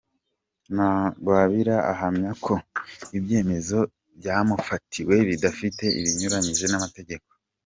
[0.73, 2.53] Ntagwabira ahamya ko
[3.17, 3.79] ibyemezo
[4.19, 7.29] byamufatiwe bidafite binyuranyije n’amategeko.